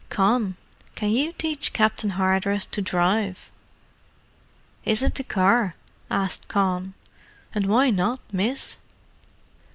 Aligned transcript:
"Con, 0.09 0.55
can 0.95 1.09
you 1.11 1.31
teach 1.31 1.73
Captain 1.73 2.09
Hardress 2.13 2.65
to 2.65 2.81
drive?" 2.81 3.51
"Is 4.83 5.03
it 5.03 5.13
the 5.13 5.23
car?" 5.23 5.75
asked 6.09 6.47
Con. 6.47 6.95
"And 7.53 7.67
why 7.67 7.91
not, 7.91 8.19
miss?" 8.31 8.77